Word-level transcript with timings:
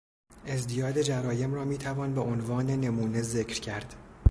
ازدیاد 0.45 1.01
جرایم 1.01 1.53
را 1.53 1.63
میتوان 1.65 2.13
به 2.15 2.21
عنوان 2.21 2.65
نمونه 2.67 3.21
ذکر 3.21 3.59
کرد. 3.59 3.95